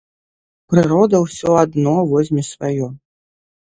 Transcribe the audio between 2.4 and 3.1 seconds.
сваё.